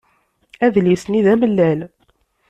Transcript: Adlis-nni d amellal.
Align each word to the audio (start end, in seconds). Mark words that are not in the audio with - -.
Adlis-nni 0.65 1.21
d 1.25 1.27
amellal. 1.33 1.79